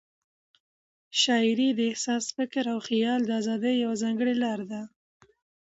شاعري 1.21 1.69
د 1.75 1.79
احساس، 1.91 2.23
فکر 2.37 2.63
او 2.73 2.79
خیال 2.87 3.19
د 3.25 3.29
آزادۍ 3.41 3.75
یوه 3.83 3.95
ځانګړې 4.03 4.33
لار 4.43 4.59
ده. 4.71 4.81